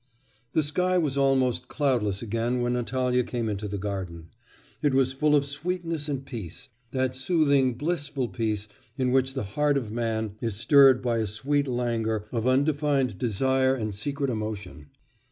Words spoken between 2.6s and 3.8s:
when Natalya came into the